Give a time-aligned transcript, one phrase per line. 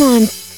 [0.00, 0.49] Come on.